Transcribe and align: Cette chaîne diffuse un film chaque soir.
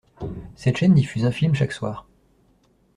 Cette 0.55 0.77
chaîne 0.77 0.95
diffuse 0.95 1.25
un 1.25 1.31
film 1.31 1.53
chaque 1.53 1.73
soir. 1.73 2.07